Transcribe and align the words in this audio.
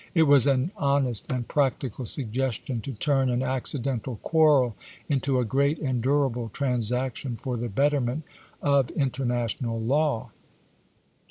It 0.15 0.23
was 0.23 0.47
an 0.47 0.71
honest 0.77 1.31
and 1.31 1.47
practical 1.47 2.07
suggestion 2.07 2.81
to 2.81 2.93
turn 2.93 3.29
an 3.29 3.41
acci 3.41 3.79
dental 3.83 4.15
quarrel 4.23 4.75
into 5.07 5.39
a 5.39 5.45
great 5.45 5.77
and 5.77 6.01
durable 6.01 6.49
transaction 6.49 7.35
for 7.35 7.55
the 7.55 7.69
betterment 7.69 8.23
of 8.63 8.89
international 8.89 9.79
law. 9.79 10.31